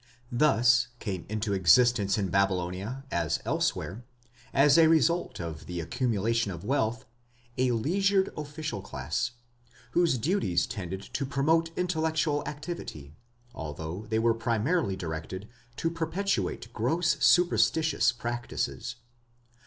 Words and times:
Thus 0.31 0.87
came 0.97 1.27
into 1.29 1.53
existence 1.53 2.17
in 2.17 2.29
Babylonia, 2.31 3.03
as 3.11 3.39
elsewhere, 3.45 4.03
as 4.51 4.75
a 4.75 4.89
result 4.89 5.39
of 5.39 5.67
the 5.67 5.79
accumulation 5.79 6.49
of 6.49 6.63
wealth, 6.63 7.05
a 7.59 7.71
leisured 7.73 8.33
official 8.35 8.81
class, 8.81 9.33
whose 9.91 10.17
duties 10.17 10.65
tended 10.65 11.01
to 11.13 11.23
promote 11.23 11.69
intellectual 11.77 12.43
activity, 12.47 13.13
although 13.53 14.07
they 14.09 14.17
were 14.17 14.33
primarily 14.33 14.95
directed 14.95 15.47
to 15.75 15.91
perpetuate 15.91 16.73
gross 16.73 17.23
superstitious 17.23 18.11
practices. 18.11 18.95